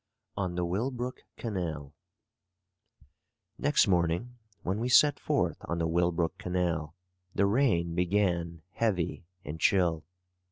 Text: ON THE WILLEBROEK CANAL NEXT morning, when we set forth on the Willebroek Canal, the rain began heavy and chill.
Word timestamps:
ON 0.35 0.55
THE 0.55 0.65
WILLEBROEK 0.65 1.25
CANAL 1.37 1.93
NEXT 3.59 3.87
morning, 3.87 4.39
when 4.63 4.79
we 4.79 4.89
set 4.89 5.19
forth 5.19 5.57
on 5.65 5.77
the 5.77 5.87
Willebroek 5.87 6.39
Canal, 6.39 6.95
the 7.35 7.45
rain 7.45 7.93
began 7.93 8.63
heavy 8.71 9.27
and 9.45 9.59
chill. 9.59 10.03